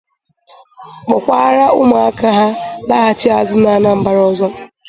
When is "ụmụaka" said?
1.81-2.27